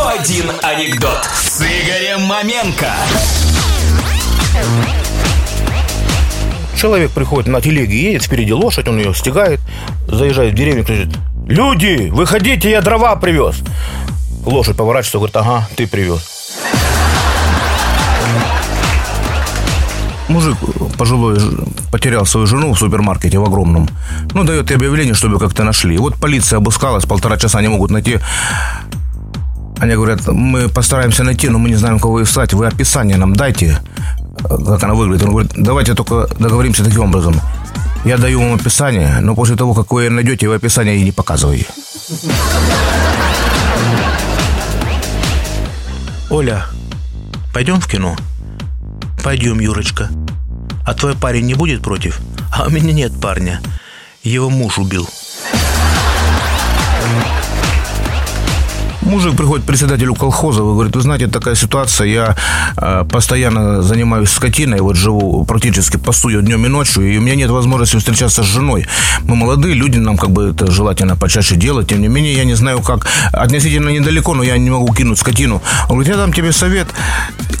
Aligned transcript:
101 0.00 0.50
анекдот 0.62 1.28
с 1.34 1.60
Игорем 1.60 2.22
Маменко. 2.22 2.90
Человек 6.74 7.10
приходит 7.10 7.48
на 7.48 7.60
телеге, 7.60 8.04
едет 8.04 8.22
впереди 8.22 8.54
лошадь, 8.54 8.88
он 8.88 8.96
ее 8.96 9.14
стегает, 9.14 9.60
заезжает 10.08 10.54
в 10.54 10.56
деревню, 10.56 10.84
кричит, 10.84 11.14
люди, 11.46 12.08
выходите, 12.08 12.70
я 12.70 12.80
дрова 12.80 13.14
привез. 13.16 13.56
Лошадь 14.46 14.78
поворачивается, 14.78 15.18
говорит, 15.18 15.36
ага, 15.36 15.68
ты 15.76 15.86
привез. 15.86 16.26
Мужик 20.28 20.56
пожилой 20.96 21.38
потерял 21.90 22.24
свою 22.24 22.46
жену 22.46 22.72
в 22.72 22.78
супермаркете 22.78 23.38
в 23.38 23.44
огромном. 23.44 23.88
Ну, 24.32 24.44
дает 24.44 24.70
ей 24.70 24.76
объявление, 24.76 25.14
чтобы 25.14 25.38
как-то 25.38 25.64
нашли. 25.64 25.98
Вот 25.98 26.14
полиция 26.14 26.58
обыскалась, 26.58 27.04
полтора 27.04 27.36
часа 27.36 27.60
не 27.60 27.68
могут 27.68 27.90
найти. 27.90 28.18
Они 29.80 29.94
говорят, 29.94 30.26
мы 30.26 30.68
постараемся 30.68 31.24
найти, 31.24 31.48
но 31.48 31.58
мы 31.58 31.70
не 31.70 31.74
знаем, 31.74 31.98
кого 31.98 32.22
искать. 32.22 32.52
Вы 32.52 32.66
описание 32.66 33.16
нам 33.16 33.34
дайте, 33.34 33.80
как 34.42 34.84
она 34.84 34.94
выглядит. 34.94 35.24
Он 35.24 35.30
говорит, 35.30 35.52
давайте 35.56 35.94
только 35.94 36.28
договоримся 36.38 36.84
таким 36.84 37.04
образом. 37.04 37.40
Я 38.04 38.18
даю 38.18 38.40
вам 38.40 38.54
описание, 38.54 39.20
но 39.20 39.34
после 39.34 39.56
того, 39.56 39.72
как 39.72 39.90
вы 39.90 40.10
найдете, 40.10 40.48
вы 40.48 40.56
описание 40.56 40.96
ей 40.96 41.04
не 41.04 41.12
показываете. 41.12 41.66
Оля, 46.28 46.66
пойдем 47.54 47.80
в 47.80 47.88
кино? 47.88 48.16
Пойдем, 49.24 49.60
Юрочка. 49.60 50.10
А 50.86 50.92
твой 50.94 51.14
парень 51.14 51.46
не 51.46 51.54
будет 51.54 51.82
против? 51.82 52.20
А 52.52 52.66
у 52.66 52.70
меня 52.70 52.92
нет 52.92 53.18
парня. 53.20 53.60
Его 54.22 54.50
муж 54.50 54.78
убил. 54.78 55.08
Мужик 59.10 59.36
приходит 59.36 59.64
к 59.64 59.66
председателю 59.66 60.14
колхоза 60.14 60.60
и 60.60 60.64
говорит, 60.64 60.94
вы 60.94 61.02
знаете, 61.02 61.26
такая 61.26 61.56
ситуация, 61.56 62.06
я 62.06 62.36
э, 62.76 63.04
постоянно 63.10 63.82
занимаюсь 63.82 64.30
скотиной, 64.30 64.80
вот 64.80 64.94
живу 64.94 65.44
практически 65.44 65.96
постую 65.96 66.42
днем 66.42 66.64
и 66.64 66.68
ночью, 66.68 67.02
и 67.02 67.18
у 67.18 67.20
меня 67.20 67.34
нет 67.34 67.50
возможности 67.50 67.96
встречаться 67.96 68.44
с 68.44 68.46
женой. 68.46 68.86
Мы 69.24 69.34
молодые 69.34 69.74
люди, 69.74 69.98
нам 69.98 70.16
как 70.16 70.30
бы 70.30 70.50
это 70.50 70.70
желательно 70.70 71.16
почаще 71.16 71.56
делать, 71.56 71.88
тем 71.88 72.00
не 72.00 72.06
менее, 72.06 72.34
я 72.34 72.44
не 72.44 72.54
знаю 72.54 72.82
как, 72.82 73.08
относительно 73.32 73.88
недалеко, 73.88 74.34
но 74.34 74.44
я 74.44 74.56
не 74.58 74.70
могу 74.70 74.94
кинуть 74.94 75.18
скотину. 75.18 75.60
Он 75.88 75.96
говорит, 75.96 76.12
я 76.12 76.16
дам 76.16 76.32
тебе 76.32 76.52
совет, 76.52 76.86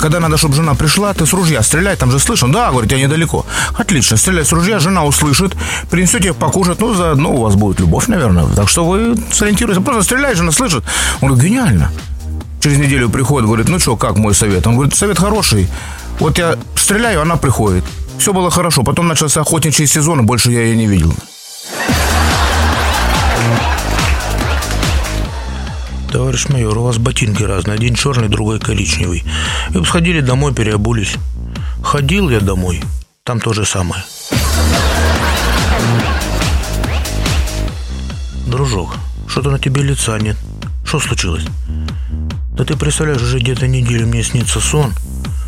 когда 0.00 0.20
надо, 0.20 0.36
чтобы 0.36 0.54
жена 0.54 0.74
пришла, 0.74 1.12
ты 1.12 1.26
с 1.26 1.32
ружья 1.32 1.62
стреляй, 1.62 1.96
там 1.96 2.10
же 2.10 2.18
слышно, 2.18 2.50
да, 2.52 2.70
говорит, 2.70 2.90
я 2.92 2.98
недалеко. 2.98 3.44
Отлично, 3.76 4.16
стреляй 4.16 4.44
с 4.44 4.52
ружья, 4.52 4.78
жена 4.78 5.04
услышит, 5.04 5.54
принесете 5.90 6.32
покушать, 6.32 6.80
ну, 6.80 6.94
заодно 6.94 7.32
у 7.32 7.42
вас 7.42 7.54
будет 7.54 7.80
любовь, 7.80 8.08
наверное. 8.08 8.46
Так 8.56 8.68
что 8.68 8.84
вы 8.84 9.16
сориентируйтесь, 9.32 9.82
просто 9.84 10.02
стреляй, 10.02 10.34
жена 10.34 10.52
слышит. 10.52 10.82
Он 11.20 11.30
говорит, 11.30 11.50
гениально. 11.50 11.92
Через 12.62 12.78
неделю 12.78 13.08
приходит, 13.08 13.46
говорит, 13.46 13.68
ну 13.68 13.78
что, 13.78 13.96
как 13.96 14.16
мой 14.16 14.34
совет? 14.34 14.66
Он 14.66 14.74
говорит, 14.74 14.94
совет 14.94 15.18
хороший. 15.18 15.68
Вот 16.18 16.38
я 16.38 16.56
стреляю, 16.74 17.22
она 17.22 17.36
приходит. 17.36 17.84
Все 18.18 18.32
было 18.32 18.50
хорошо. 18.50 18.82
Потом 18.82 19.08
начался 19.08 19.40
охотничий 19.40 19.86
сезон, 19.86 20.20
и 20.20 20.22
больше 20.22 20.50
я 20.50 20.62
ее 20.62 20.76
не 20.76 20.86
видел. 20.86 21.14
Товарищ 26.10 26.48
майор, 26.48 26.76
у 26.76 26.82
вас 26.82 26.98
ботинки 26.98 27.44
разные. 27.44 27.76
Один 27.76 27.94
черный, 27.94 28.28
другой 28.28 28.58
коричневый. 28.58 29.22
И 29.72 29.78
бы 29.78 29.86
сходили 29.86 30.20
домой, 30.20 30.52
переобулись. 30.52 31.14
Ходил 31.84 32.30
я 32.30 32.40
домой. 32.40 32.82
Там 33.22 33.38
то 33.38 33.52
же 33.52 33.64
самое. 33.64 34.02
Дружок, 38.46 38.96
что-то 39.28 39.52
на 39.52 39.60
тебе 39.60 39.82
лица 39.82 40.18
нет. 40.18 40.36
Что 40.84 40.98
случилось? 40.98 41.44
Да 42.56 42.64
ты 42.64 42.76
представляешь, 42.76 43.22
уже 43.22 43.38
где-то 43.38 43.68
неделю 43.68 44.08
мне 44.08 44.24
снится 44.24 44.58
сон, 44.58 44.92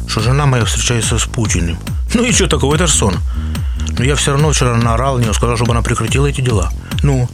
что 0.06 0.20
жена 0.20 0.46
моя 0.46 0.64
встречается 0.64 1.18
с 1.18 1.24
Путиным. 1.24 1.76
Ну 2.14 2.22
и 2.22 2.30
что 2.30 2.46
такого, 2.46 2.76
это 2.76 2.86
же 2.86 2.92
сон. 2.92 3.16
Но 3.98 4.04
я 4.04 4.14
все 4.14 4.30
равно 4.30 4.52
вчера 4.52 4.76
наорал 4.76 5.18
на 5.18 5.22
нее, 5.22 5.34
сказал, 5.34 5.56
чтобы 5.56 5.72
она 5.72 5.82
прекратила 5.82 6.26
эти 6.26 6.40
дела. 6.40 6.70
Ну, 7.02 7.28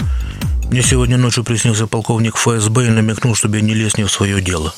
мне 0.71 0.83
сегодня 0.83 1.17
ночью 1.17 1.45
приснился 1.45 1.87
полковник 1.87 2.37
ФСБ 2.37 2.87
и 2.87 2.91
намекнул, 2.91 3.35
чтобы 3.35 3.57
я 3.57 3.63
не 3.63 3.75
лез 3.75 3.97
не 3.97 4.05
в 4.05 4.11
свое 4.11 4.41
дело. 4.41 4.75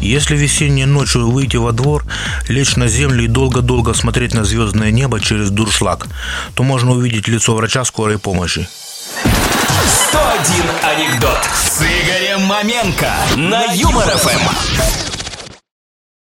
Если 0.00 0.36
весенней 0.36 0.84
ночью 0.84 1.28
выйти 1.28 1.56
во 1.56 1.72
двор, 1.72 2.04
лечь 2.48 2.76
на 2.76 2.86
землю 2.88 3.24
и 3.24 3.28
долго-долго 3.28 3.94
смотреть 3.94 4.32
на 4.32 4.44
звездное 4.44 4.90
небо 4.90 5.20
через 5.20 5.50
дуршлаг, 5.50 6.06
то 6.54 6.62
можно 6.62 6.92
увидеть 6.92 7.28
лицо 7.28 7.54
врача 7.54 7.84
скорой 7.84 8.18
помощи. 8.18 8.68
101 10.08 10.64
анекдот 10.82 11.38
с 11.54 11.82
Игорем 11.82 12.42
Маменко 12.42 13.12
на 13.36 13.72
Юмор 13.72 14.08
ФМ. 14.08 15.07